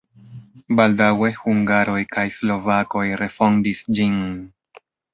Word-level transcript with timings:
Baldaŭe 0.79 1.29
hungaroj 1.41 1.99
kaj 2.17 2.25
slovakoj 2.39 3.07
refondis 3.25 3.87
ĝin. 4.01 4.21